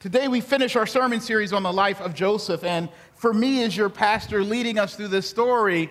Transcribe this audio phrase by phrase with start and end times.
[0.00, 3.76] Today we finish our sermon series on the life of Joseph, and for me, as
[3.76, 5.90] your pastor leading us through this story,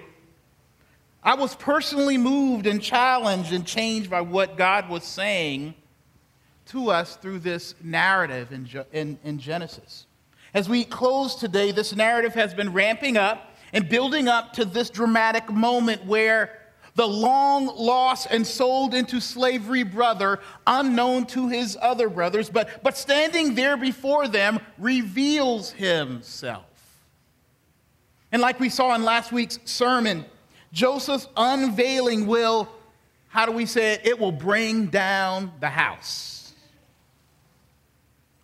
[1.22, 5.76] I was personally moved and challenged and changed by what God was saying
[6.68, 10.06] to us through this narrative in, in, in Genesis.
[10.54, 14.90] As we close today, this narrative has been ramping up and building up to this
[14.90, 16.57] dramatic moment where
[16.98, 22.98] the long lost and sold into slavery brother, unknown to his other brothers, but, but
[22.98, 26.66] standing there before them, reveals himself.
[28.32, 30.26] And like we saw in last week's sermon,
[30.74, 32.68] Joseph's unveiling will,
[33.28, 34.02] how do we say it?
[34.04, 36.52] It will bring down the house.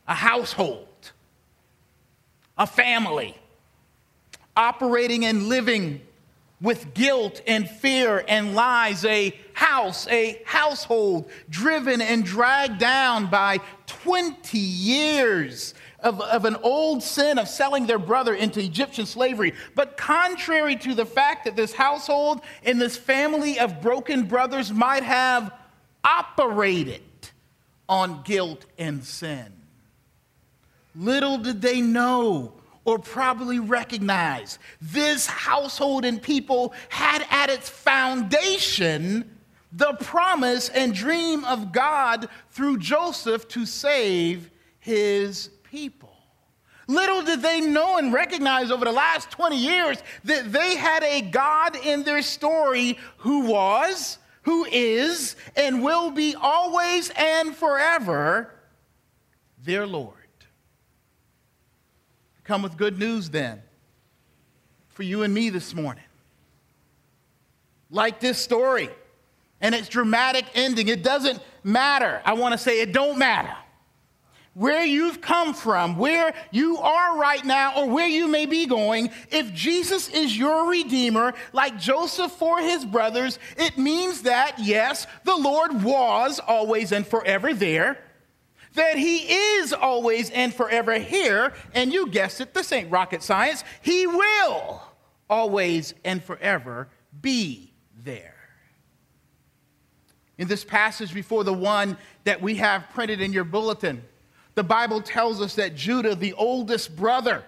[0.08, 1.12] A household,
[2.56, 3.36] a family,
[4.56, 6.02] operating and living
[6.64, 13.60] with guilt and fear and lies, a house, a household driven and dragged down by
[13.86, 19.54] 20 years of, of an old sin of selling their brother into Egyptian slavery.
[19.76, 25.04] But contrary to the fact that this household and this family of broken brothers might
[25.04, 25.54] have
[26.04, 27.02] operated
[27.90, 29.52] on guilt and sin,
[30.96, 32.54] little did they know
[32.86, 39.30] or probably recognize this household and people had at its foundation
[39.72, 46.16] the promise and dream of God through Joseph to save his people.
[46.88, 51.22] Little did they know and recognize over the last 20 years that they had a
[51.22, 58.54] God in their story who was, who is, and will be always and forever
[59.64, 60.23] their Lord
[62.44, 63.62] come with good news then
[64.90, 66.04] for you and me this morning.
[67.90, 68.90] Like this story
[69.62, 72.22] and its dramatic ending, it doesn't matter.
[72.26, 73.56] I want to say it don't matter.
[74.56, 79.10] Where you've come from, where you are right now, or where you may be going,
[79.32, 85.36] if Jesus is your Redeemer, like Joseph for his brothers, it means that, yes, the
[85.36, 87.98] Lord was always and forever there
[88.74, 91.54] that He is always and forever here.
[91.74, 93.64] And you guessed it, this ain't rocket science.
[93.82, 94.82] He will
[95.30, 96.90] always and forever
[97.22, 97.74] be
[98.04, 98.36] there.
[100.38, 104.04] In this passage before the one that we have printed in your bulletin,
[104.56, 107.44] the Bible tells us that Judah, the oldest brother,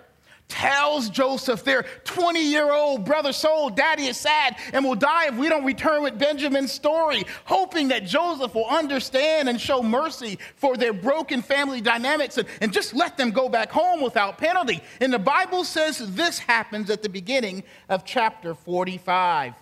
[0.48, 5.36] tells Joseph, their 20 year old brother sold, Daddy is sad and will die if
[5.36, 10.78] we don't return with Benjamin's story, hoping that Joseph will understand and show mercy for
[10.78, 14.82] their broken family dynamics and, and just let them go back home without penalty.
[15.02, 19.54] And the Bible says this happens at the beginning of chapter 45.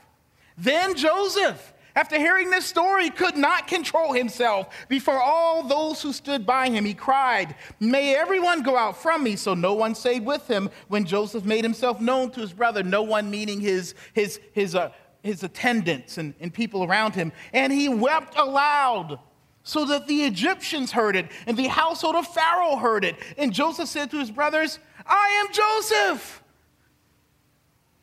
[0.58, 6.46] Then Joseph, after hearing this story, could not control himself before all those who stood
[6.46, 6.86] by him.
[6.86, 9.36] He cried, May everyone go out from me.
[9.36, 13.04] So no one stayed with him when Joseph made himself known to his brother, no
[13.04, 14.90] one meaning his, his, his, uh,
[15.22, 17.32] his attendants and, and people around him.
[17.54, 19.20] And he wept aloud
[19.64, 23.18] so that the Egyptians heard it and the household of Pharaoh heard it.
[23.38, 26.44] And Joseph said to his brothers, I am Joseph.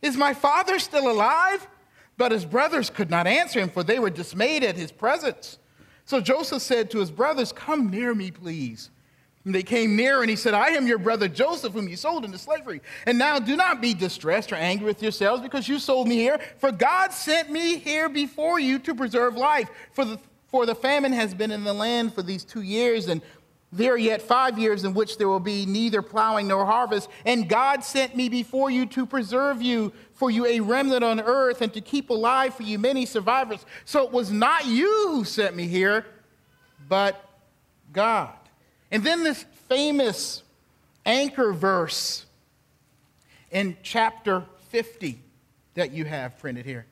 [0.01, 1.67] Is my father still alive?
[2.21, 5.59] But his brothers could not answer him, for they were dismayed at his presence.
[6.05, 8.91] So Joseph said to his brothers, Come near me, please.
[9.47, 12.27] And they came near, and he said, I am your brother Joseph, whom you sold
[12.27, 12.83] into slavery.
[13.07, 16.39] And now do not be distressed or angry with yourselves because you sold me here,
[16.59, 19.71] for God sent me here before you to preserve life.
[19.95, 23.23] For the, for the famine has been in the land for these two years, and
[23.73, 27.09] there are yet five years in which there will be neither plowing nor harvest.
[27.25, 31.63] And God sent me before you to preserve you, for you a remnant on earth,
[31.63, 33.65] and to keep alive for you many survivors.
[33.87, 36.05] So it was not you who sent me here,
[36.91, 37.25] but
[37.91, 38.35] God.
[38.91, 40.43] And then this famous
[41.07, 42.27] anchor verse
[43.51, 45.23] in chapter 50
[45.73, 46.85] that you have printed here.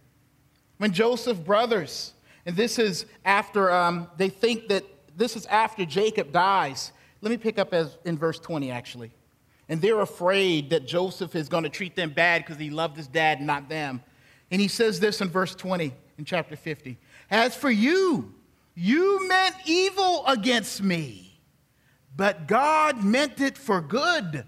[0.78, 2.14] When Joseph's brothers,
[2.46, 4.84] and this is after um, they think that
[5.18, 6.92] this is after Jacob dies.
[7.20, 9.10] Let me pick up as in verse 20, actually.
[9.68, 13.06] And they're afraid that Joseph is going to treat them bad because he loved his
[13.06, 14.02] dad, not them.
[14.50, 16.98] And he says this in verse 20 in chapter 50
[17.30, 18.34] As for you,
[18.74, 21.40] you meant evil against me,
[22.16, 24.44] but God meant it for good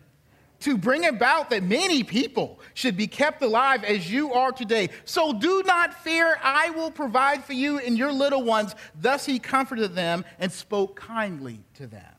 [0.61, 4.91] to bring about that many people should be kept alive as you are today.
[5.05, 8.75] So do not fear, I will provide for you and your little ones.
[8.95, 12.15] Thus he comforted them and spoke kindly to them.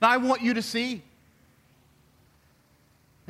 [0.00, 1.02] Now I want you to see,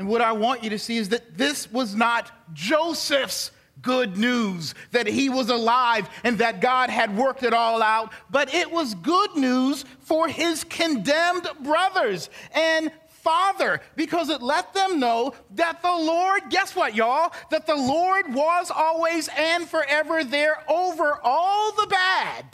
[0.00, 3.50] and what I want you to see is that this was not Joseph's
[3.82, 8.54] good news that he was alive and that God had worked it all out, but
[8.54, 15.34] it was good news for his condemned brothers and father because it let them know
[15.50, 17.34] that the Lord, guess what, y'all?
[17.50, 22.46] That the Lord was always and forever there over all the bad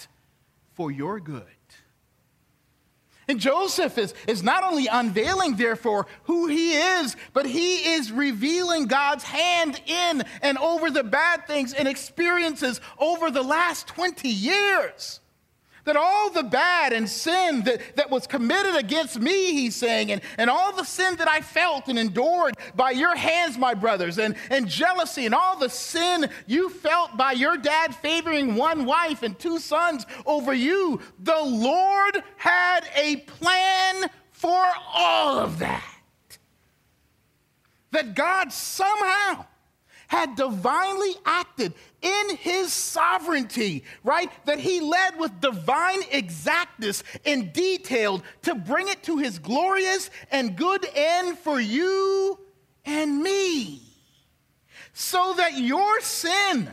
[0.74, 1.55] for your good.
[3.28, 8.86] And Joseph is, is not only unveiling, therefore, who he is, but he is revealing
[8.86, 15.20] God's hand in and over the bad things and experiences over the last 20 years
[15.86, 20.20] that all the bad and sin that, that was committed against me, he's saying, and,
[20.36, 24.36] and all the sin that I felt and endured by your hands, my brothers, and,
[24.50, 29.38] and jealousy and all the sin you felt by your dad favoring one wife and
[29.38, 35.82] two sons over you, the Lord had a plan for all of that.
[37.92, 39.46] That God somehow
[40.08, 44.30] had divinely acted in his sovereignty, right?
[44.46, 50.56] That he led with divine exactness and detailed to bring it to his glorious and
[50.56, 52.38] good end for you
[52.84, 53.82] and me.
[54.92, 56.68] So that your sin,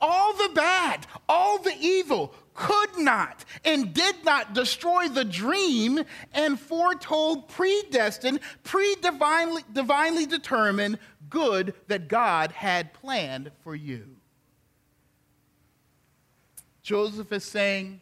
[0.00, 6.02] all the bad, all the evil, could not and did not destroy the dream
[6.34, 10.98] and foretold, predestined, pre divinely, determined
[11.28, 14.16] good that God had planned for you.
[16.82, 18.00] Joseph is saying,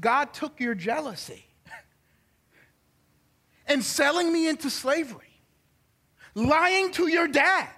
[0.00, 1.44] God took your jealousy
[3.66, 5.40] and selling me into slavery,
[6.34, 7.68] lying to your dad,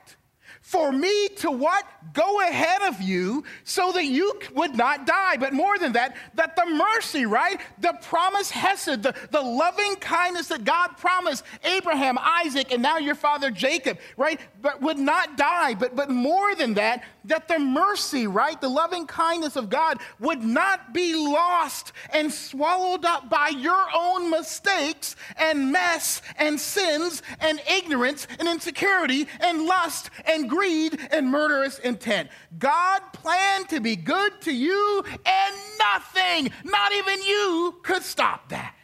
[0.67, 1.85] for me to what?
[2.13, 5.37] Go ahead of you so that you would not die.
[5.37, 7.61] But more than that, that the mercy, right?
[7.79, 13.15] The promise Hesed, the, the loving kindness that God promised Abraham, Isaac, and now your
[13.15, 14.41] father Jacob, right?
[14.61, 15.75] But would not die.
[15.75, 18.61] But, but more than that, that the mercy, right?
[18.61, 24.31] The loving kindness of God would not be lost and swallowed up by your own
[24.31, 30.56] mistakes and mess and sins and ignorance and insecurity and lust and greed
[31.11, 32.29] and murderous intent.
[32.59, 38.75] God planned to be good to you, and nothing, not even you, could stop that.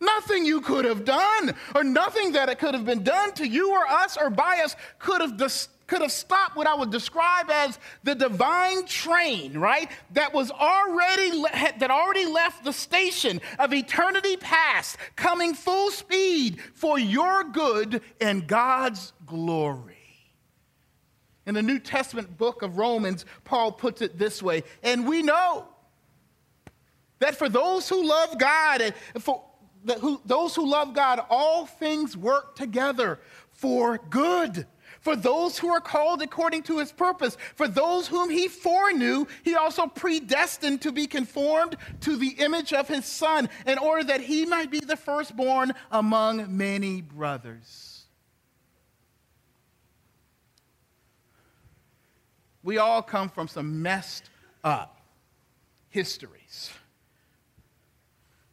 [0.00, 3.72] Nothing you could have done, or nothing that it could have been done to you
[3.72, 7.50] or us or by us, could have dis- could have stopped what I would describe
[7.50, 9.90] as the divine train, right?
[10.12, 16.60] That was already le- that already left the station of eternity past, coming full speed
[16.74, 19.97] for your good and God's glory.
[21.48, 25.66] In the New Testament book of Romans, Paul puts it this way, and we know
[27.20, 29.42] that for those who love God for
[30.26, 33.18] those who love God, all things work together
[33.50, 34.66] for good.
[35.00, 39.54] For those who are called according to his purpose, for those whom he foreknew, he
[39.54, 44.44] also predestined to be conformed to the image of his son, in order that he
[44.44, 47.97] might be the firstborn among many brothers.
[52.68, 54.28] We all come from some messed
[54.62, 55.00] up
[55.88, 56.70] histories.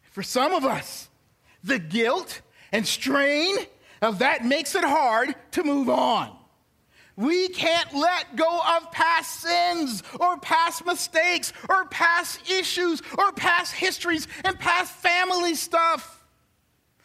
[0.03, 1.09] For some of us,
[1.65, 2.39] the guilt
[2.71, 3.57] and strain
[4.01, 6.33] of that makes it hard to move on.
[7.17, 13.73] We can't let go of past sins or past mistakes or past issues or past
[13.73, 16.23] histories and past family stuff.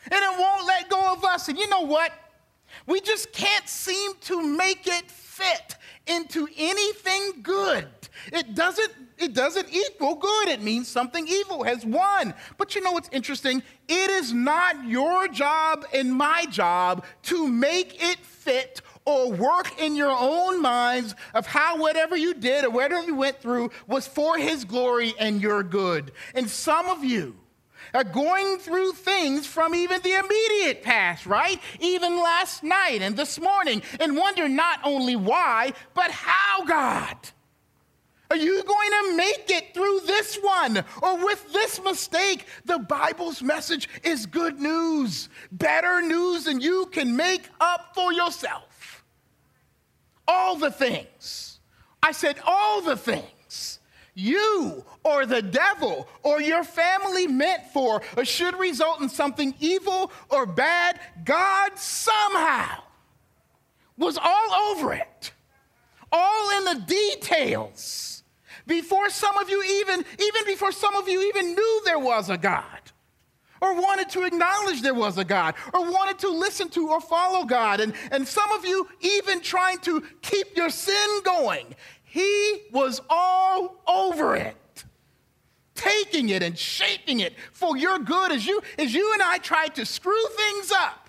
[0.04, 1.48] And it won't let go of us.
[1.48, 2.12] And you know what?
[2.86, 5.74] We just can't seem to make it fit
[6.10, 7.86] into anything good.
[8.32, 10.48] It doesn't, it doesn't equal good.
[10.48, 12.34] It means something evil has won.
[12.58, 13.62] But you know what's interesting?
[13.88, 19.96] It is not your job and my job to make it fit or work in
[19.96, 24.36] your own minds of how whatever you did or whatever you went through was for
[24.36, 26.12] his glory and your good.
[26.34, 27.36] And some of you,
[27.94, 31.60] are going through things from even the immediate past, right?
[31.80, 37.16] Even last night and this morning, and wonder not only why, but how, God.
[38.30, 42.46] Are you going to make it through this one or with this mistake?
[42.64, 49.04] The Bible's message is good news, better news than you can make up for yourself.
[50.28, 51.58] All the things.
[52.02, 53.26] I said, all the things
[54.20, 60.12] you or the devil or your family meant for or should result in something evil
[60.28, 62.82] or bad, God somehow
[63.96, 65.32] was all over it,
[66.12, 68.22] all in the details.
[68.66, 72.38] Before some of you even, even before some of you even knew there was a
[72.38, 72.80] God,
[73.60, 77.44] or wanted to acknowledge there was a God, or wanted to listen to or follow
[77.44, 77.80] God.
[77.80, 81.74] And, and some of you even trying to keep your sin going.
[82.10, 84.84] He was all over it,
[85.76, 89.76] taking it and shaping it for your good as you, as you and I tried
[89.76, 91.08] to screw things up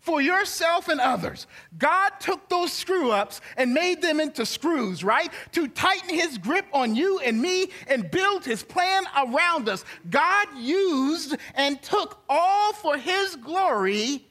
[0.00, 1.46] for yourself and others.
[1.78, 5.32] God took those screw ups and made them into screws, right?
[5.52, 9.84] To tighten his grip on you and me and build his plan around us.
[10.10, 14.26] God used and took all for his glory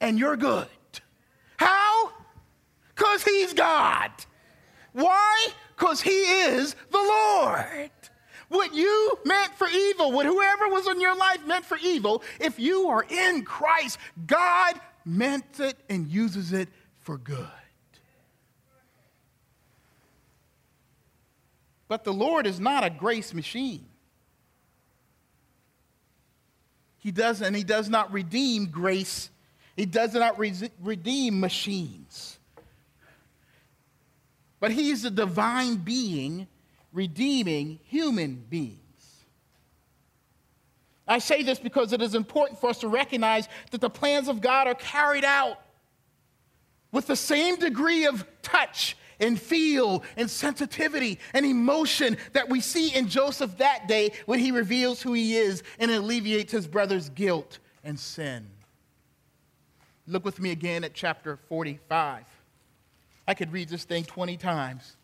[0.00, 0.68] and your good.
[1.56, 2.12] How?
[2.94, 4.12] Because he's God.
[4.94, 5.48] Why?
[5.76, 7.90] Because he is the Lord.
[8.48, 12.58] What you meant for evil, what whoever was in your life meant for evil, if
[12.58, 16.68] you are in Christ, God meant it and uses it
[17.00, 17.46] for good.
[21.88, 23.86] But the Lord is not a grace machine.
[26.98, 29.28] He does, and he does not redeem grace.
[29.76, 32.33] He does not re- redeem machines.
[34.64, 36.46] But he is a divine being
[36.90, 38.78] redeeming human beings.
[41.06, 44.40] I say this because it is important for us to recognize that the plans of
[44.40, 45.60] God are carried out
[46.92, 52.88] with the same degree of touch and feel and sensitivity and emotion that we see
[52.94, 57.58] in Joseph that day when he reveals who he is and alleviates his brother's guilt
[57.84, 58.46] and sin.
[60.06, 62.24] Look with me again at chapter 45.
[63.26, 64.96] I could read this thing 20 times.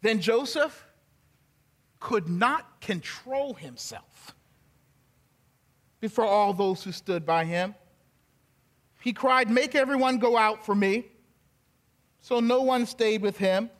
[0.00, 0.86] Then Joseph
[1.98, 4.34] could not control himself
[6.00, 7.74] before all those who stood by him.
[9.00, 11.06] He cried, Make everyone go out for me.
[12.20, 13.70] So no one stayed with him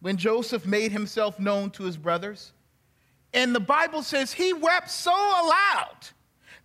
[0.00, 2.52] when Joseph made himself known to his brothers.
[3.32, 5.96] And the Bible says he wept so aloud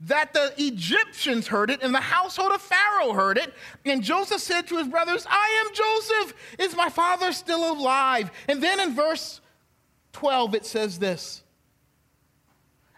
[0.01, 3.53] that the Egyptians heard it and the household of Pharaoh heard it.
[3.85, 6.33] And Joseph said to his brothers, I am Joseph.
[6.57, 8.31] Is my father still alive?
[8.47, 9.41] And then in verse
[10.13, 11.43] 12, it says this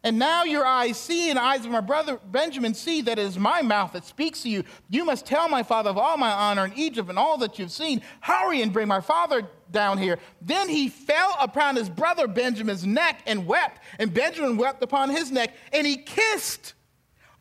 [0.03, 3.25] And now your eyes see, and the eyes of my brother Benjamin see that it
[3.25, 4.63] is my mouth that speaks to you.
[4.88, 7.72] You must tell my father of all my honor in Egypt and all that you've
[7.72, 8.03] seen.
[8.20, 10.20] Hurry and bring my father down here.
[10.39, 15.31] Then he fell upon his brother Benjamin's neck and wept, and Benjamin wept upon his
[15.31, 16.75] neck, and he kissed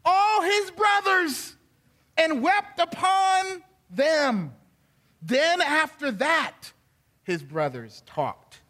[0.05, 1.57] all his brothers
[2.17, 4.53] and wept upon them.
[5.23, 6.73] Then after that,
[7.25, 8.61] his brothers talked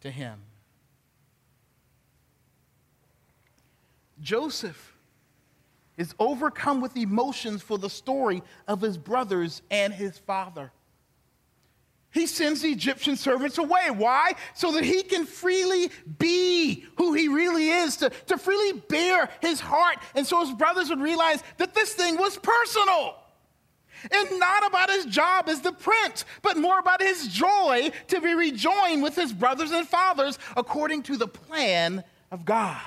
[0.00, 0.40] to him.
[4.20, 4.94] Joseph
[5.96, 10.72] is overcome with emotions for the story of his brothers and his father.
[12.12, 13.90] He sends the Egyptian servants away.
[13.90, 14.32] Why?
[14.54, 19.60] So that he can freely be who he really is, to, to freely bear his
[19.60, 19.98] heart.
[20.14, 23.16] And so his brothers would realize that this thing was personal
[24.10, 28.34] and not about his job as the prince, but more about his joy to be
[28.34, 32.80] rejoined with his brothers and fathers according to the plan of God.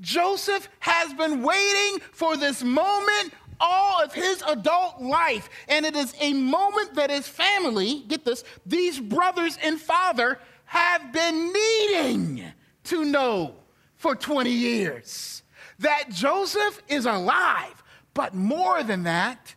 [0.00, 5.48] Joseph has been waiting for this moment all of his adult life.
[5.68, 11.12] And it is a moment that his family, get this, these brothers and father have
[11.12, 12.44] been needing
[12.84, 13.54] to know
[13.96, 15.42] for 20 years.
[15.80, 17.82] That Joseph is alive,
[18.14, 19.54] but more than that,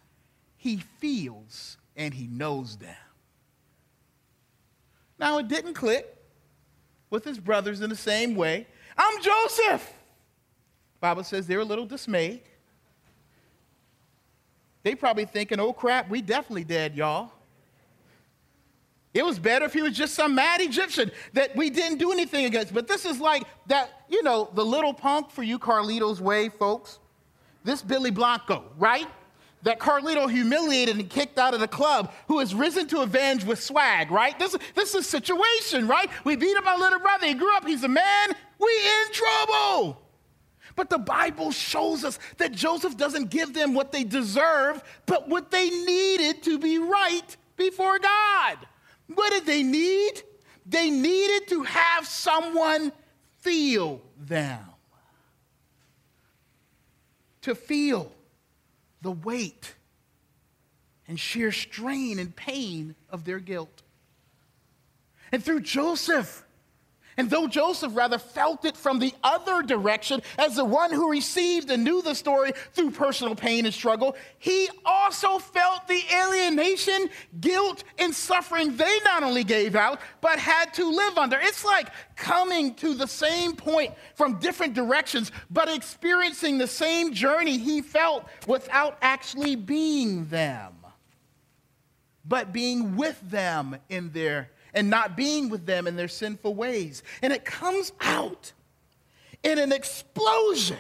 [0.58, 2.96] he feels and he knows them.
[5.20, 6.17] Now, it didn't click
[7.10, 8.67] with his brothers in the same way.
[8.98, 9.93] I'm Joseph.
[11.00, 12.41] Bible says they're a little dismayed.
[14.83, 17.31] They probably thinking, oh crap, we definitely dead, y'all.
[19.13, 22.45] It was better if he was just some mad Egyptian that we didn't do anything
[22.45, 22.73] against.
[22.73, 27.00] But this is like that, you know, the little punk for you Carlito's way, folks.
[27.63, 29.07] This Billy Blanco, right?
[29.63, 33.61] That Carlito humiliated and kicked out of the club, who has risen to avenge with
[33.61, 34.39] swag, right?
[34.39, 36.09] This, this is situation, right?
[36.23, 37.27] We beat up our little brother.
[37.27, 38.29] He grew up, he's a man.
[38.57, 40.01] We in trouble.
[40.75, 45.51] But the Bible shows us that Joseph doesn't give them what they deserve, but what
[45.51, 48.58] they needed to be right before God.
[49.13, 50.24] What did they need?
[50.66, 52.92] They needed to have someone
[53.40, 54.63] feel them,
[57.42, 58.12] to feel
[59.01, 59.74] the weight
[61.08, 63.82] and sheer strain and pain of their guilt.
[65.32, 66.46] And through Joseph,
[67.18, 71.70] And though Joseph rather felt it from the other direction as the one who received
[71.70, 77.84] and knew the story through personal pain and struggle, he also felt the alienation, guilt,
[78.00, 81.38] and suffering they not only gave out, but had to live under.
[81.39, 87.58] It's like coming to the same point from different directions, but experiencing the same journey
[87.58, 90.74] he felt without actually being them,
[92.24, 97.04] but being with them in their and not being with them in their sinful ways.
[97.22, 98.51] And it comes out
[99.44, 100.78] in an explosion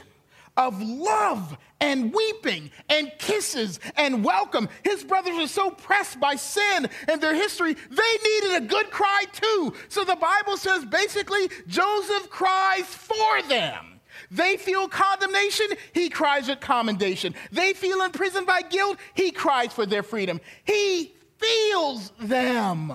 [0.57, 4.69] of love and weeping and kisses and welcome.
[4.83, 9.25] His brothers were so pressed by sin and their history, they needed a good cry
[9.31, 9.73] too.
[9.89, 13.99] So the Bible says basically, Joseph cries for them.
[14.29, 17.33] They feel condemnation, he cries with commendation.
[17.51, 20.39] They feel imprisoned by guilt, he cries for their freedom.
[20.63, 22.93] He feels them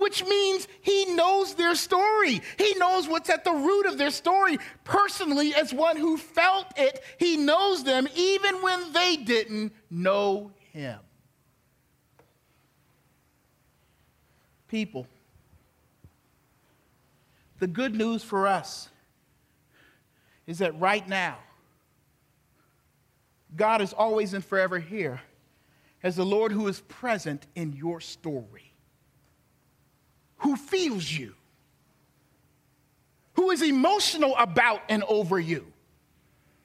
[0.00, 2.40] which means he knows their story.
[2.58, 4.58] He knows what's at the root of their story.
[4.82, 10.98] Personally, as one who felt it, he knows them even when they didn't know him.
[14.68, 15.06] People,
[17.58, 18.88] the good news for us
[20.46, 21.36] is that right now,
[23.54, 25.20] God is always and forever here
[26.02, 28.69] as the Lord who is present in your story
[30.40, 31.34] who feels you,
[33.34, 35.66] who is emotional about and over you,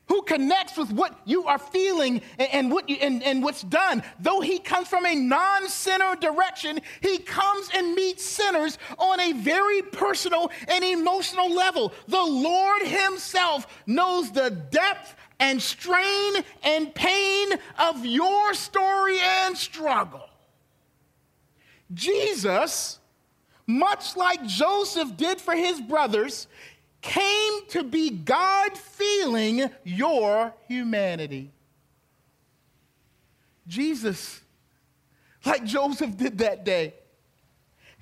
[0.07, 4.03] who connects with what you are feeling and, and what you, and, and what's done.
[4.19, 9.33] Though he comes from a non sinner direction, he comes and meets sinners on a
[9.33, 11.91] very personal and emotional level.
[12.07, 20.29] The Lord himself knows the depth and strain and pain of your story and struggle.
[21.93, 22.99] Jesus
[23.67, 26.47] much like Joseph did for his brothers,
[27.01, 31.51] came to be God feeling your humanity.
[33.67, 34.41] Jesus,
[35.45, 36.93] like Joseph did that day,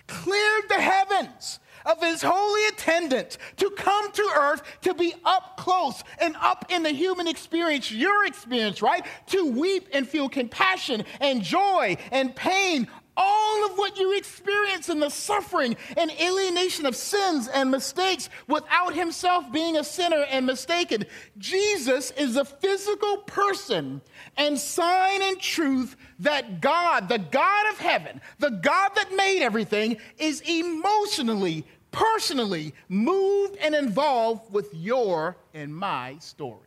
[0.08, 6.04] cleared the heavens of his holy attendant to come to earth to be up close
[6.20, 9.06] and up in the human experience, your experience, right?
[9.28, 15.00] To weep and feel compassion and joy and pain all of what you experience in
[15.00, 21.06] the suffering and alienation of sins and mistakes without himself being a sinner and mistaken.
[21.38, 24.02] Jesus is a physical person
[24.38, 29.98] and sign and truth that God, the God of heaven, the God that made everything,
[30.18, 36.64] is emotionally, personally moved and involved with your and my stories.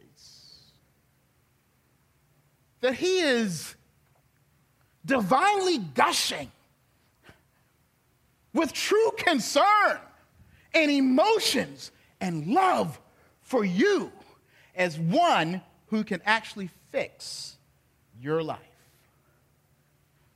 [2.82, 3.74] That he is
[5.06, 6.50] divinely gushing
[8.52, 9.98] with true concern
[10.74, 13.00] and emotions and love
[13.42, 14.10] for you
[14.74, 17.56] as one who can actually fix
[18.20, 18.58] your life.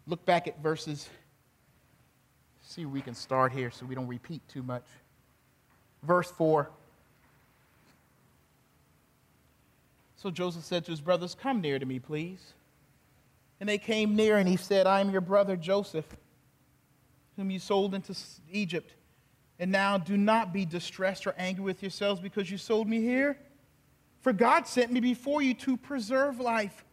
[0.06, 1.09] Look back at verses.
[2.62, 4.85] See, we can start here so we don't repeat too much.
[6.02, 6.70] Verse 4.
[10.16, 12.52] So Joseph said to his brothers, Come near to me, please.
[13.61, 16.07] And they came near, and he said, I am your brother Joseph,
[17.37, 18.16] whom you sold into
[18.51, 18.94] Egypt.
[19.59, 23.38] And now do not be distressed or angry with yourselves because you sold me here.
[24.20, 26.85] For God sent me before you to preserve life.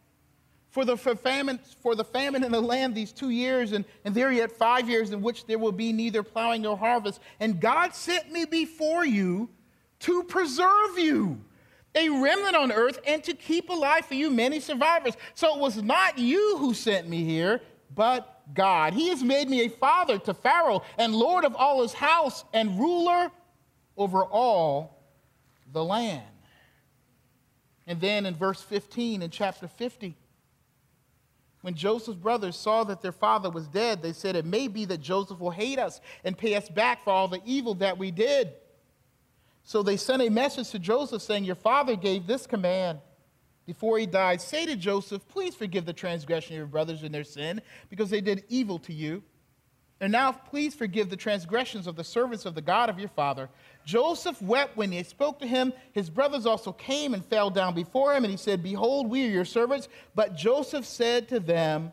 [0.68, 4.14] For the, for famine, for the famine in the land these two years, and, and
[4.14, 7.20] there yet five years in which there will be neither plowing nor harvest.
[7.40, 9.48] And God sent me before you
[10.00, 11.40] to preserve you
[11.94, 15.16] a remnant on earth and to keep alive for you many survivors.
[15.34, 17.60] So it was not you who sent me here,
[17.94, 18.92] but God.
[18.94, 22.78] He has made me a father to Pharaoh and lord of all his house and
[22.78, 23.30] ruler
[23.96, 25.02] over all
[25.72, 26.24] the land.
[27.86, 30.14] And then in verse 15 in chapter 50,
[31.62, 35.00] when Joseph's brothers saw that their father was dead, they said, It may be that
[35.00, 38.52] Joseph will hate us and pay us back for all the evil that we did.
[39.68, 43.00] So they sent a message to Joseph saying, Your father gave this command
[43.66, 47.22] before he died Say to Joseph, Please forgive the transgression of your brothers and their
[47.22, 49.22] sin, because they did evil to you.
[50.00, 53.50] And now please forgive the transgressions of the servants of the God of your father.
[53.84, 55.74] Joseph wept when they spoke to him.
[55.92, 59.30] His brothers also came and fell down before him, and he said, Behold, we are
[59.30, 59.88] your servants.
[60.14, 61.92] But Joseph said to them,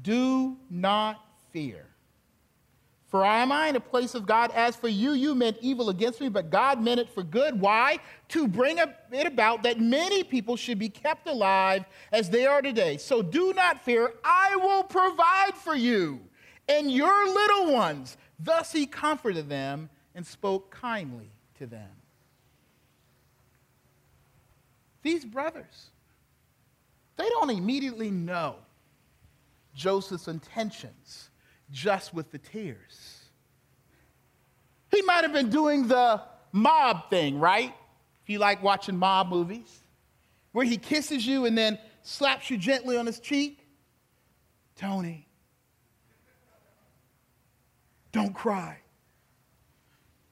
[0.00, 1.88] Do not fear.
[3.06, 4.50] For I am I in a place of God?
[4.50, 7.60] As for you, you meant evil against me, but God meant it for good.
[7.60, 7.98] Why?
[8.30, 12.96] To bring it about that many people should be kept alive as they are today.
[12.96, 16.20] So do not fear, I will provide for you
[16.68, 18.16] and your little ones.
[18.40, 21.90] Thus he comforted them and spoke kindly to them.
[25.02, 25.90] These brothers,
[27.16, 28.56] they don't immediately know
[29.76, 31.30] Joseph's intentions
[31.70, 33.24] just with the tears.
[34.90, 37.74] He might have been doing the mob thing, right?
[38.22, 39.82] If you like watching mob movies,
[40.52, 43.66] where he kisses you and then slaps you gently on his cheek.
[44.76, 45.26] Tony,
[48.12, 48.78] don't cry.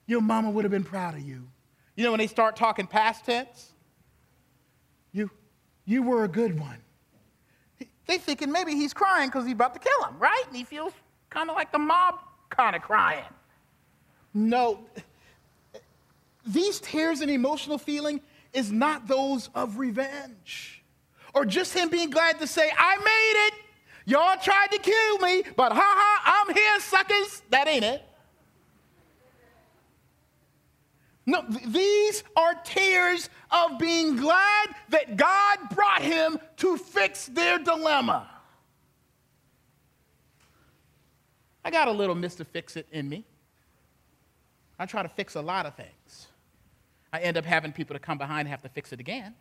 [0.07, 1.47] Your mama would have been proud of you.
[1.95, 3.71] You know, when they start talking past tense,
[5.11, 5.29] you,
[5.85, 6.77] you were a good one.
[8.07, 10.43] They thinking maybe he's crying because he's about to kill him, right?
[10.47, 10.93] And he feels
[11.35, 12.19] kind of like the mob
[12.49, 13.25] kind of crying.
[14.33, 14.79] No,
[16.47, 18.21] these tears and emotional feeling
[18.53, 20.83] is not those of revenge
[21.33, 23.53] or just him being glad to say, I made it.
[24.05, 27.41] Y'all tried to kill me, but ha ha, I'm here, suckers.
[27.49, 28.01] That ain't it.
[31.25, 37.57] No, th- these are tears of being glad that God brought him to fix their
[37.57, 38.29] dilemma.
[41.65, 42.45] I got a little Mr.
[42.45, 43.25] Fix It in me.
[44.77, 46.27] I try to fix a lot of things.
[47.11, 49.33] I end up having people to come behind and have to fix it again.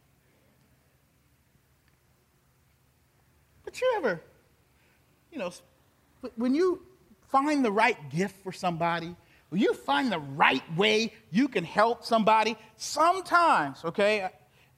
[3.64, 4.22] But you ever,
[5.30, 5.52] you know,
[6.36, 6.82] when you
[7.28, 9.14] find the right gift for somebody,
[9.50, 14.28] when you find the right way you can help somebody, sometimes, okay, uh,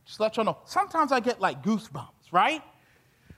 [0.05, 2.63] just let you know, sometimes I get like goosebumps, right?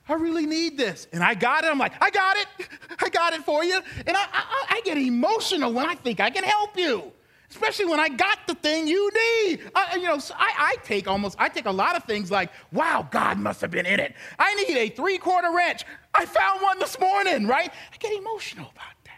[0.09, 1.07] I really need this.
[1.13, 1.71] And I got it.
[1.71, 2.69] I'm like, I got it.
[3.01, 3.79] I got it for you.
[4.07, 7.13] And I, I, I get emotional when I think I can help you
[7.51, 9.61] especially when I got the thing you need.
[9.75, 13.09] I, you know, I, I, take almost, I take a lot of things like, wow,
[13.11, 14.15] God must have been in it.
[14.39, 15.85] I need a three quarter wrench.
[16.15, 17.71] I found one this morning, right?
[17.71, 19.13] I get emotional about that.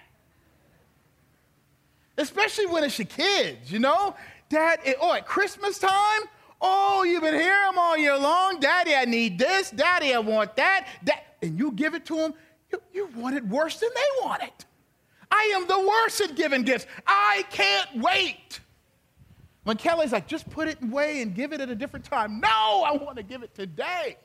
[2.22, 4.14] especially when it's your kids, you know?
[4.48, 6.20] Dad, it, oh, at Christmas time,
[6.60, 8.60] oh, you've been hearing them all year long.
[8.60, 9.70] Daddy, I need this.
[9.70, 10.86] Daddy, I want that.
[11.04, 11.36] that.
[11.42, 12.34] And you give it to them,
[12.70, 14.64] you, you want it worse than they want it.
[15.30, 16.86] I am the worst at giving gifts.
[17.06, 18.60] I can't wait.
[19.64, 22.40] When Kelly's like, just put it away and give it at a different time.
[22.40, 24.16] No, I want to give it today.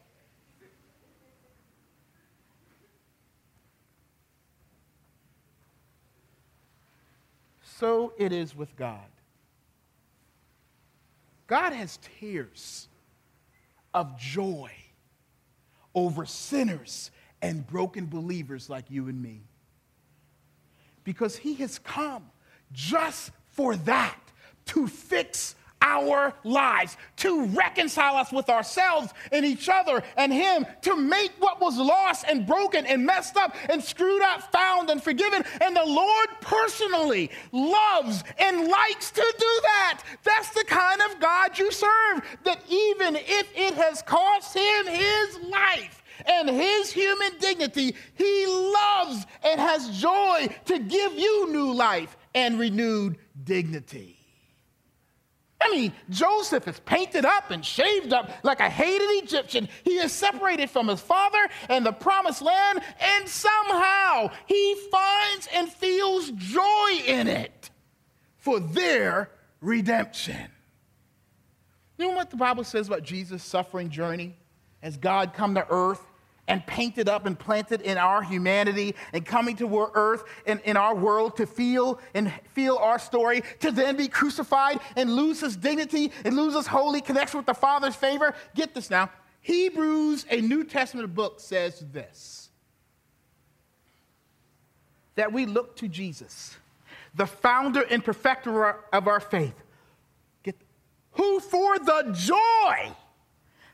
[7.77, 9.14] so it is with God.
[11.47, 12.87] God has tears
[13.93, 14.71] of joy
[15.93, 19.41] over sinners and broken believers like you and me.
[21.03, 22.29] Because he has come
[22.71, 24.19] just for that
[24.65, 30.95] to fix our lives, to reconcile us with ourselves and each other and Him, to
[30.95, 35.43] make what was lost and broken and messed up and screwed up found and forgiven.
[35.61, 40.01] And the Lord personally loves and likes to do that.
[40.23, 45.39] That's the kind of God you serve, that even if it has cost Him His
[45.49, 52.15] life, and his human dignity, he loves and has joy to give you new life
[52.33, 54.14] and renewed dignity.
[55.61, 59.67] I mean, Joseph is painted up and shaved up like a hated Egyptian.
[59.83, 65.69] He is separated from his father and the promised land, and somehow he finds and
[65.69, 67.69] feels joy in it
[68.37, 70.51] for their redemption.
[71.97, 74.35] You know what the Bible says about Jesus' suffering journey
[74.83, 76.05] as God come to earth
[76.47, 80.95] and painted up and planted in our humanity and coming to earth and in our
[80.95, 86.11] world to feel and feel our story, to then be crucified and lose his dignity
[86.23, 88.33] and lose his holy connection with the Father's favor.
[88.53, 89.09] Get this now.
[89.41, 92.49] Hebrews, a New Testament book, says this
[95.15, 96.57] that we look to Jesus,
[97.15, 99.55] the founder and perfecter of our faith,
[101.11, 102.91] who for the joy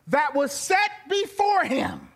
[0.07, 2.10] that was set before him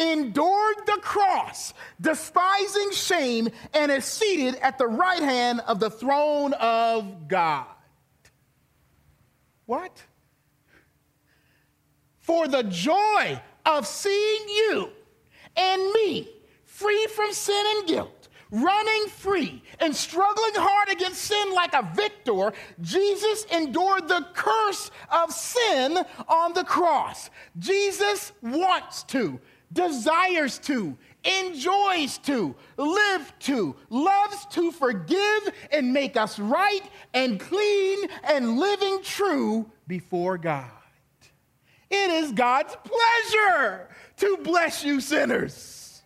[0.00, 6.54] endured the cross, despising shame, and is seated at the right hand of the throne
[6.54, 7.66] of God.
[9.66, 10.02] What?
[12.18, 14.90] For the joy of seeing you
[15.56, 16.28] and me
[16.64, 22.52] free from sin and guilt, running free and struggling hard against sin like a victor,
[22.80, 27.30] Jesus endured the curse of sin on the cross.
[27.58, 29.38] Jesus wants to
[29.72, 36.82] desires to, enjoys to, live to, loves to forgive and make us right
[37.14, 40.70] and clean and living true before God.
[41.90, 46.02] It is God's pleasure to bless you sinners.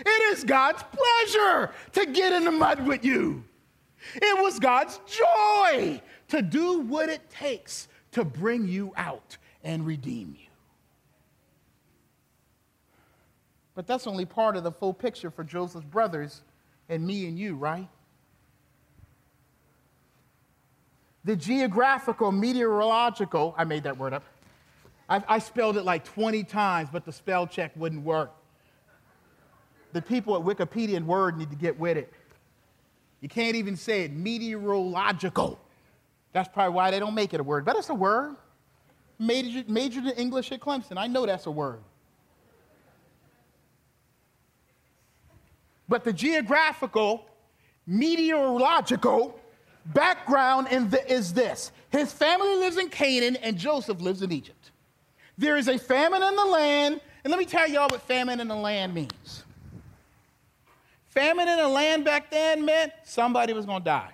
[0.00, 3.44] It is God's pleasure to get in the mud with you.
[4.14, 10.36] It was God's joy to do what it takes to bring you out and redeem
[10.38, 10.49] you.
[13.74, 16.42] But that's only part of the full picture for Joseph's brothers
[16.88, 17.88] and me and you, right?
[21.24, 24.24] The geographical, meteorological, I made that word up.
[25.08, 28.32] I, I spelled it like 20 times, but the spell check wouldn't work.
[29.92, 32.12] The people at Wikipedia and Word need to get with it.
[33.20, 35.60] You can't even say it, meteorological.
[36.32, 38.36] That's probably why they don't make it a word, but it's a word.
[39.18, 40.96] Majored, majored in English at Clemson.
[40.96, 41.80] I know that's a word.
[45.90, 47.26] But the geographical,
[47.84, 49.38] meteorological
[49.86, 54.70] background the, is this his family lives in Canaan and Joseph lives in Egypt.
[55.36, 58.46] There is a famine in the land, and let me tell y'all what famine in
[58.46, 59.42] the land means.
[61.08, 64.12] Famine in the land back then meant somebody was going to die.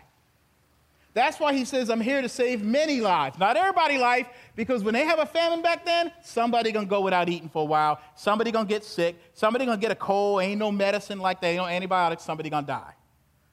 [1.16, 3.38] That's why he says, I'm here to save many lives.
[3.38, 7.30] Not everybody life, because when they have a famine back then, somebody gonna go without
[7.30, 7.98] eating for a while.
[8.14, 9.16] Somebody gonna get sick.
[9.32, 10.42] Somebody gonna get a cold.
[10.42, 11.46] Ain't no medicine like that.
[11.46, 12.22] Ain't no antibiotics.
[12.22, 12.92] Somebody gonna die.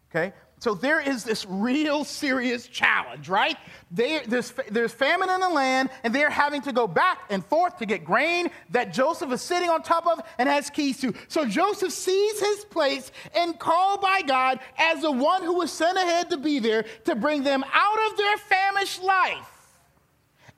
[0.10, 0.34] Okay?
[0.64, 3.58] So there is this real serious challenge, right?
[3.92, 7.80] They, there's, there's famine in the land, and they're having to go back and forth
[7.80, 11.14] to get grain that Joseph is sitting on top of and has keys to.
[11.28, 15.98] So Joseph sees his place and called by God as the one who was sent
[15.98, 19.50] ahead to be there to bring them out of their famished life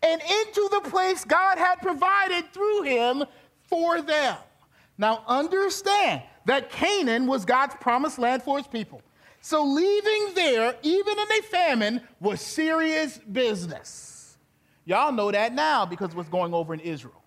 [0.04, 3.24] and into the place God had provided through him
[3.64, 4.38] for them.
[5.00, 9.02] Now understand that Canaan was God's promised land for his people.
[9.46, 14.40] So leaving there, even in a famine, was serious business.
[14.86, 17.22] Y'all know that now because what's going over in Israel,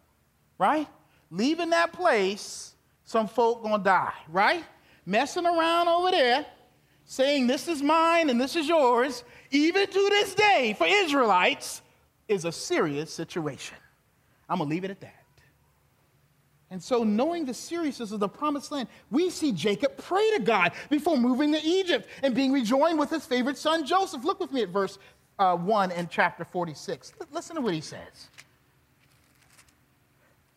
[0.58, 0.88] right?
[1.30, 4.64] Leaving that place, some folk gonna die, right?
[5.06, 6.44] Messing around over there,
[7.04, 11.82] saying this is mine and this is yours, even to this day for Israelites,
[12.26, 13.76] is a serious situation.
[14.48, 15.17] I'm gonna leave it at that.
[16.70, 20.72] And so, knowing the seriousness of the promised land, we see Jacob pray to God
[20.90, 24.22] before moving to Egypt and being rejoined with his favorite son Joseph.
[24.22, 24.98] Look with me at verse
[25.38, 27.14] uh, 1 in chapter 46.
[27.20, 28.28] L- listen to what he says.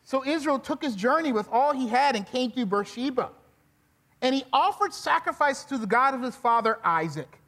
[0.04, 3.30] So, Israel took his journey with all he had and came to Beersheba.
[4.20, 7.38] And he offered sacrifice to the God of his father Isaac.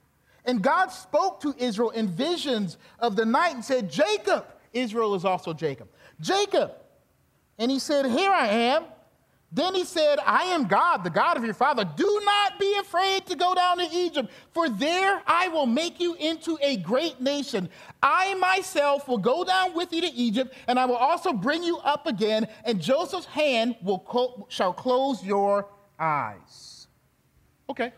[0.46, 5.24] And God spoke to Israel in visions of the night and said, Jacob, Israel is
[5.24, 5.88] also Jacob.
[6.20, 6.72] Jacob,
[7.58, 8.84] and he said, Here I am.
[9.54, 11.84] Then he said, I am God, the God of your father.
[11.84, 16.14] Do not be afraid to go down to Egypt, for there I will make you
[16.14, 17.68] into a great nation.
[18.02, 21.78] I myself will go down with you to Egypt, and I will also bring you
[21.78, 25.68] up again, and Joseph's hand co- shall close your
[26.00, 26.88] eyes.
[27.70, 27.92] Okay.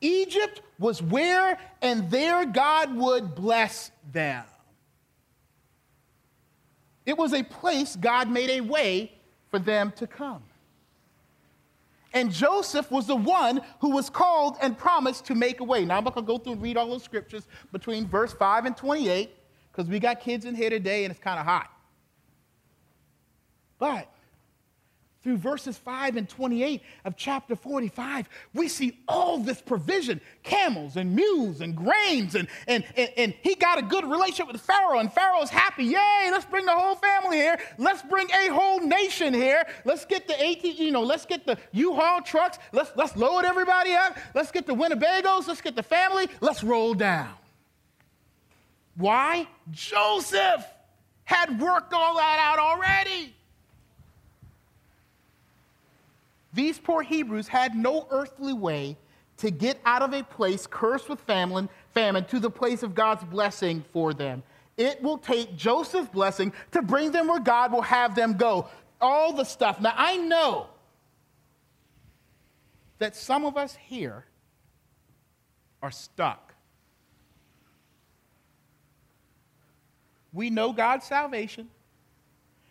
[0.00, 4.44] Egypt was where and there God would bless them.
[7.10, 9.10] It was a place God made a way
[9.50, 10.44] for them to come.
[12.14, 15.84] And Joseph was the one who was called and promised to make a way.
[15.84, 18.66] Now I'm not going to go through and read all those scriptures between verse 5
[18.66, 19.28] and 28
[19.72, 21.72] because we got kids in here today and it's kind of hot.
[23.80, 24.06] But
[25.22, 31.14] through verses 5 and 28 of chapter 45, we see all this provision camels and
[31.14, 32.34] mules and grains.
[32.34, 35.84] And, and, and, and, he got a good relationship with Pharaoh, and Pharaoh's happy.
[35.84, 37.58] Yay, let's bring the whole family here.
[37.78, 39.64] Let's bring a whole nation here.
[39.84, 42.58] Let's get the 18, you know, let's get the U Haul trucks.
[42.72, 44.16] Let's, let's load everybody up.
[44.34, 45.46] Let's get the Winnebagos.
[45.48, 46.28] Let's get the family.
[46.40, 47.34] Let's roll down.
[48.96, 49.46] Why?
[49.70, 50.64] Joseph
[51.24, 53.34] had worked all that out already.
[56.52, 58.96] These poor Hebrews had no earthly way
[59.38, 63.24] to get out of a place cursed with famine, famine to the place of God's
[63.24, 64.42] blessing for them.
[64.76, 68.68] It will take Joseph's blessing to bring them where God will have them go.
[69.00, 69.80] All the stuff.
[69.80, 70.66] Now, I know
[72.98, 74.24] that some of us here
[75.82, 76.54] are stuck.
[80.32, 81.68] We know God's salvation.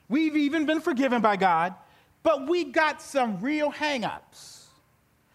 [0.08, 1.74] We've even been forgiven by God.
[2.24, 4.66] But we got some real hangups,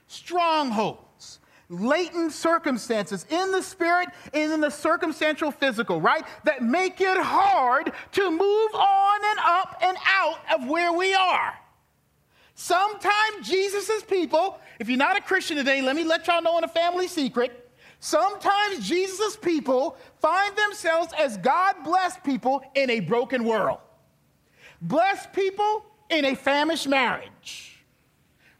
[0.06, 6.24] strongholds, latent circumstances in the spirit and in the circumstantial physical, right?
[6.44, 11.54] That make it hard to move on and up and out of where we are.
[12.54, 16.64] Sometimes Jesus' people, if you're not a Christian today, let me let y'all know in
[16.64, 17.60] a family secret.
[17.98, 23.78] Sometimes Jesus' people find themselves as God blessed people in a broken world.
[24.82, 27.74] Blessed people in a famished marriage,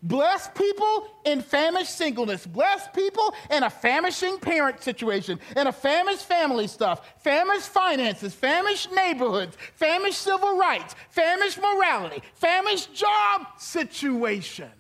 [0.05, 2.47] Bless people in famished singleness.
[2.47, 8.93] Bless people in a famishing parent situation, in a famished family stuff, famished finances, famished
[8.93, 14.71] neighborhoods, famished civil rights, famished morality, famished job situations.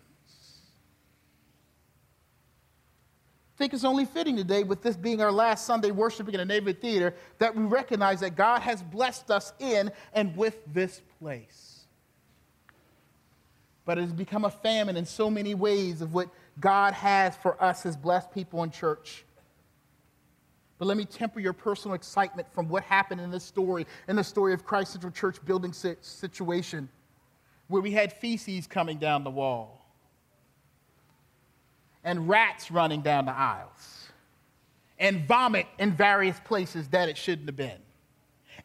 [3.54, 6.44] I think it's only fitting today, with this being our last Sunday worshiping in a
[6.44, 11.63] neighborhood theater, that we recognize that God has blessed us in and with this place
[13.84, 16.28] but it has become a famine in so many ways of what
[16.60, 19.24] God has for us as blessed people in church.
[20.78, 24.24] But let me temper your personal excitement from what happened in this story, in the
[24.24, 26.88] story of Christ Central Church building situation,
[27.68, 29.86] where we had feces coming down the wall
[32.02, 34.08] and rats running down the aisles
[34.98, 37.78] and vomit in various places that it shouldn't have been.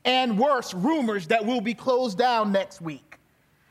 [0.05, 3.18] And worse, rumors that we'll be closed down next week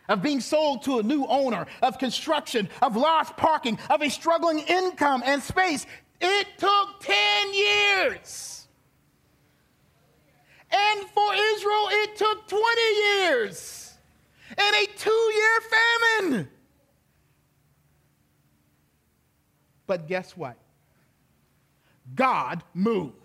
[0.09, 4.61] of being sold to a new owner, of construction, of lost parking, of a struggling
[4.61, 5.87] income and space.
[6.21, 8.67] It took 10 years.
[10.71, 13.95] And for Israel, it took 20 years
[14.57, 15.61] and a two year
[16.21, 16.49] famine.
[19.87, 20.57] But guess what?
[22.15, 23.18] God moved.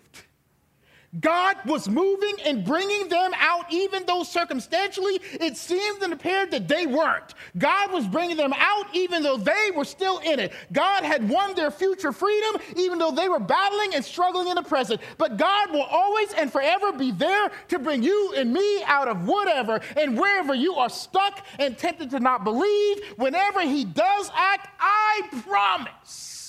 [1.20, 6.66] God was moving and bringing them out, even though circumstantially it seemed and appeared that
[6.66, 7.34] they weren't.
[7.56, 10.52] God was bringing them out, even though they were still in it.
[10.72, 14.62] God had won their future freedom, even though they were battling and struggling in the
[14.62, 15.00] present.
[15.18, 19.26] But God will always and forever be there to bring you and me out of
[19.26, 22.98] whatever and wherever you are stuck and tempted to not believe.
[23.16, 26.43] Whenever He does act, I promise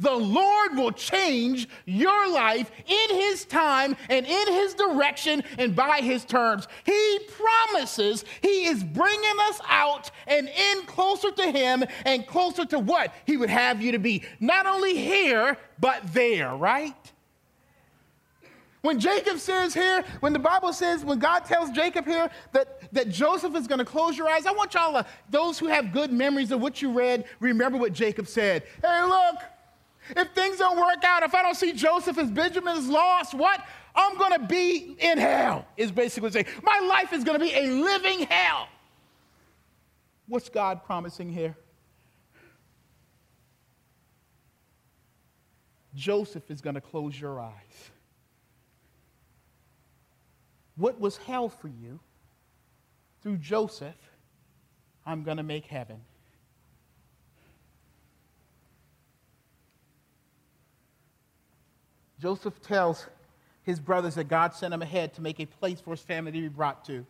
[0.00, 6.00] the Lord will change your life in His time and in His direction and by
[6.00, 6.66] His terms.
[6.84, 12.78] He promises He is bringing us out and in closer to Him and closer to
[12.78, 14.22] what He would have you to be.
[14.40, 16.94] Not only here, but there, right?
[18.82, 23.10] When Jacob says here, when the Bible says, when God tells Jacob here that, that
[23.10, 26.10] Joseph is going to close your eyes, I want y'all, to, those who have good
[26.10, 28.62] memories of what you read, remember what Jacob said.
[28.82, 29.36] Hey, look,
[30.16, 33.64] if things don't work out, if I don't see Joseph as Benjamin is lost, what?
[33.94, 36.46] I'm going to be in hell, is basically saying.
[36.62, 38.68] My life is going to be a living hell.
[40.26, 41.56] What's God promising here?
[45.94, 47.90] Joseph is going to close your eyes.
[50.76, 52.00] What was hell for you,
[53.22, 53.96] through Joseph,
[55.04, 56.00] I'm going to make heaven.
[62.20, 63.06] Joseph tells
[63.62, 66.40] his brothers that God sent him ahead to make a place for his family to
[66.40, 67.06] be brought to.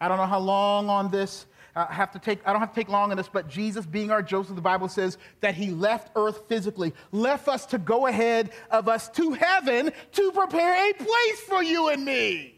[0.00, 1.46] I don't know how long on this.
[1.74, 4.10] I have to take, I don't have to take long on this, but Jesus, being
[4.10, 8.50] our Joseph, the Bible says that he left earth physically, left us to go ahead
[8.70, 12.54] of us to heaven to prepare a place for you and me.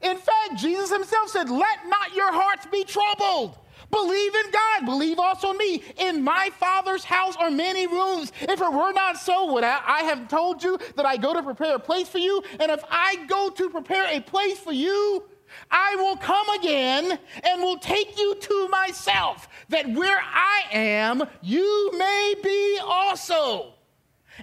[0.00, 3.58] In fact, Jesus himself said, Let not your hearts be troubled.
[3.90, 4.86] Believe in God.
[4.86, 5.82] Believe also in me.
[5.98, 8.32] In my Father's house are many rooms.
[8.40, 11.42] If it were not so, would I, I have told you that I go to
[11.42, 12.42] prepare a place for you?
[12.60, 15.24] And if I go to prepare a place for you,
[15.70, 21.90] I will come again and will take you to myself, that where I am, you
[21.96, 23.72] may be also.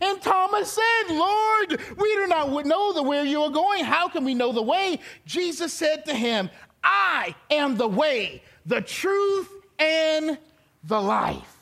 [0.02, 3.86] And Thomas said, Lord, we do not know the where you are going.
[3.86, 5.00] How can we know the way?
[5.26, 6.50] Jesus said to him,
[6.84, 9.50] I am the way, the truth,
[9.80, 10.38] and
[10.84, 11.56] the life.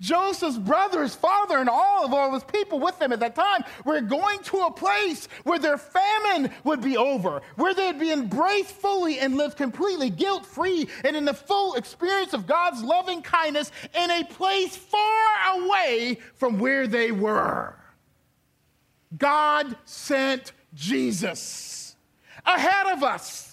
[0.00, 3.64] Joseph's brother, his father, and all of all his people with them at that time
[3.84, 8.72] were going to a place where their famine would be over, where they'd be embraced
[8.72, 13.72] fully and live completely guilt free and in the full experience of God's loving kindness
[13.94, 17.74] in a place far away from where they were.
[19.16, 21.96] God sent Jesus
[22.44, 23.45] ahead of us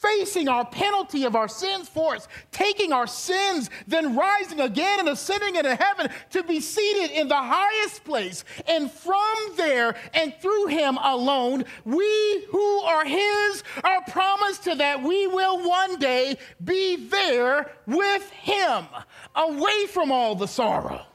[0.00, 5.08] facing our penalty of our sins for us, taking our sins, then rising again and
[5.08, 8.44] ascending into heaven to be seated in the highest place.
[8.66, 15.02] And from there and through him alone, we who are his are promised to that
[15.02, 18.86] we will one day be there with him,
[19.34, 21.06] away from all the sorrow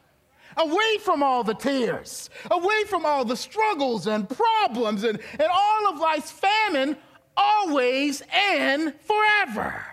[0.58, 5.88] away from all the tears, away from all the struggles and problems and, and all
[5.90, 6.96] of life's famine,
[7.38, 9.86] always and forever.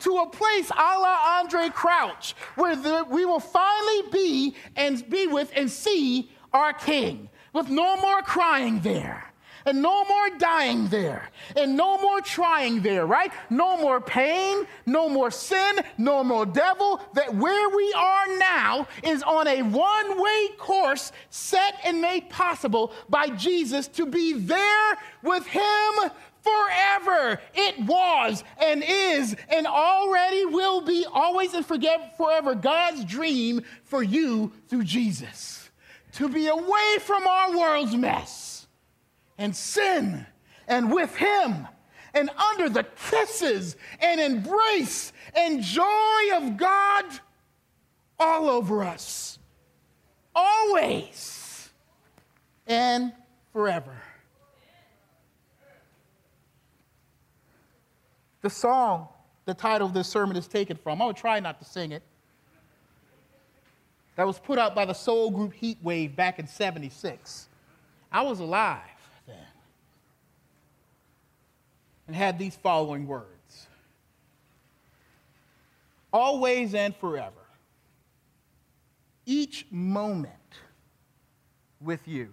[0.00, 5.26] To a place a la Andraé Crouch, where the, we will finally be and be
[5.26, 9.32] with and see our King, with no more crying there,
[9.66, 13.32] and no more dying there, and no more trying there, right?
[13.48, 17.00] No more pain, no more sin, no more devil.
[17.14, 22.92] That where we are now is on a one way course set and made possible
[23.08, 26.10] by Jesus to be there with Him
[26.44, 27.40] forever.
[27.54, 34.02] It was and is and already will be always and forget forever God's dream for
[34.02, 35.70] you through Jesus.
[36.12, 38.66] To be away from our world's mess
[39.36, 40.26] and sin
[40.68, 41.66] and with Him
[42.12, 47.04] and under the kisses and embrace and joy of God
[48.18, 49.38] all over us,
[50.34, 51.70] always
[52.66, 53.12] and
[53.52, 54.03] forever.
[58.44, 59.08] The song,
[59.46, 62.02] the title of this sermon is taken from, I will try not to sing it,
[64.16, 67.48] that was put out by the soul group Heat Wave back in 76.
[68.12, 68.80] I was alive
[69.26, 69.36] then
[72.06, 73.66] and had these following words
[76.12, 77.46] Always and forever,
[79.24, 80.34] each moment
[81.80, 82.28] with you.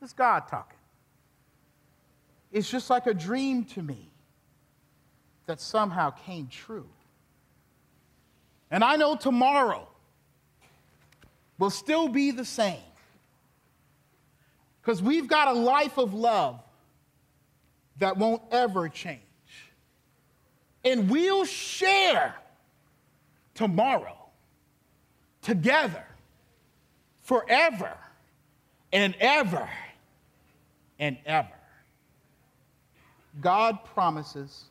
[0.00, 0.76] This God talking.
[2.50, 4.10] It's just like a dream to me
[5.46, 6.88] that somehow came true.
[8.70, 9.86] And I know tomorrow
[11.58, 12.78] will still be the same
[14.80, 16.60] because we've got a life of love
[17.98, 19.20] that won't ever change.
[20.84, 22.34] And we'll share
[23.54, 24.16] tomorrow
[25.40, 26.04] together
[27.22, 27.96] forever
[28.92, 29.68] and ever
[30.98, 31.48] and ever.
[33.40, 34.64] God promises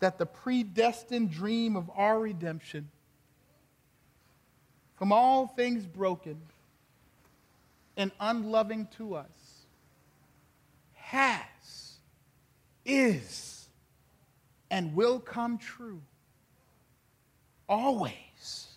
[0.00, 2.88] that the predestined dream of our redemption
[4.96, 6.40] from all things broken
[7.96, 9.26] and unloving to us
[10.94, 11.96] has,
[12.84, 13.68] is,
[14.70, 16.00] and will come true
[17.68, 18.68] always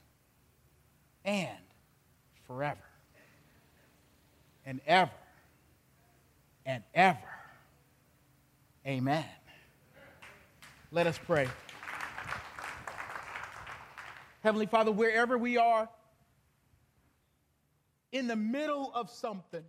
[1.23, 1.49] and
[2.47, 2.79] forever
[4.65, 5.11] and ever
[6.65, 7.17] and ever.
[8.85, 9.25] Amen.
[10.93, 11.47] Let us pray.
[14.41, 15.87] Heavenly Father, wherever we are,
[18.11, 19.63] in the middle of something,